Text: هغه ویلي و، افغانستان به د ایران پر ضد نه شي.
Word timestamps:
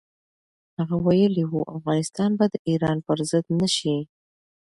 هغه 0.77 0.95
ویلي 1.05 1.43
و، 1.47 1.53
افغانستان 1.77 2.31
به 2.39 2.45
د 2.53 2.55
ایران 2.69 2.97
پر 3.05 3.19
ضد 3.29 3.45
نه 3.59 3.67
شي. 3.75 3.95